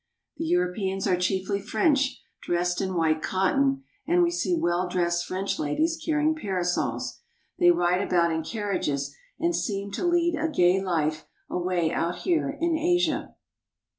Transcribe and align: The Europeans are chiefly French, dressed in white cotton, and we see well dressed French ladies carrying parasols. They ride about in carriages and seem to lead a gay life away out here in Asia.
The 0.37 0.45
Europeans 0.45 1.05
are 1.05 1.15
chiefly 1.15 1.61
French, 1.61 2.19
dressed 2.41 2.81
in 2.81 2.95
white 2.95 3.21
cotton, 3.21 3.83
and 4.07 4.23
we 4.23 4.31
see 4.31 4.55
well 4.55 4.89
dressed 4.89 5.27
French 5.27 5.59
ladies 5.59 5.95
carrying 6.03 6.33
parasols. 6.33 7.19
They 7.59 7.69
ride 7.69 8.01
about 8.01 8.31
in 8.31 8.41
carriages 8.43 9.15
and 9.39 9.55
seem 9.55 9.91
to 9.91 10.03
lead 10.03 10.35
a 10.35 10.47
gay 10.49 10.81
life 10.83 11.27
away 11.51 11.91
out 11.93 12.21
here 12.21 12.49
in 12.49 12.75
Asia. 12.79 13.35